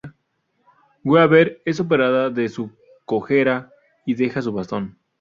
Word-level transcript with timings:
Weaver 1.03 1.61
es 1.63 1.79
operada 1.79 2.31
de 2.31 2.49
su 2.49 2.71
cojera 3.05 3.69
y 4.03 4.15
deja 4.15 4.41
su 4.41 4.51
bastón. 4.51 4.97